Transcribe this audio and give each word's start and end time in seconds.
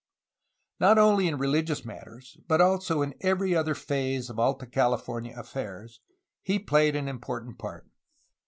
Not 0.79 0.97
only 0.97 1.27
in 1.27 1.37
religious 1.37 1.85
matters, 1.85 2.35
but 2.47 2.59
also 2.59 3.03
in 3.03 3.13
every 3.21 3.53
other 3.55 3.75
phase 3.75 4.31
of 4.31 4.39
Alta 4.39 4.65
California 4.65 5.35
affairs, 5.37 5.99
he 6.41 6.57
played 6.57 6.95
an 6.95 7.07
important 7.07 7.59
part. 7.59 7.85